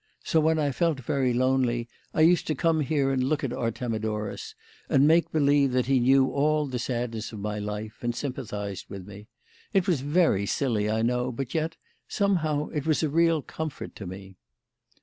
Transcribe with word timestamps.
So 0.23 0.39
when 0.39 0.57
I 0.57 0.71
felt 0.71 0.99
very 0.99 1.31
lonely, 1.31 1.87
I 2.11 2.21
used 2.21 2.47
to 2.47 2.55
come 2.55 2.79
here 2.79 3.11
and 3.11 3.23
look 3.23 3.43
at 3.43 3.53
Artemidorus 3.53 4.55
and 4.89 5.07
make 5.07 5.31
believe 5.31 5.73
that 5.73 5.85
he 5.85 5.99
knew 5.99 6.31
all 6.31 6.65
the 6.65 6.79
sadness 6.79 7.31
of 7.31 7.37
my 7.39 7.59
life 7.59 7.99
and 8.01 8.15
sympathised 8.15 8.87
with 8.89 9.07
me. 9.07 9.27
It 9.73 9.87
was 9.87 10.01
very 10.01 10.47
silly, 10.47 10.89
I 10.89 11.03
know, 11.03 11.31
but 11.31 11.53
yet, 11.53 11.77
somehow 12.07 12.69
it 12.69 12.87
was 12.87 13.03
a 13.03 13.09
real 13.09 13.43
comfort 13.43 13.95
to 13.97 14.07
me." 14.07 14.37